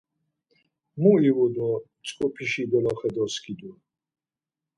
Mu 0.99 1.11
ivu 1.29 1.45
do 1.55 1.69
mtzǩupişi 1.83 2.63
doloxe 2.71 3.09
doskidu? 3.15 3.71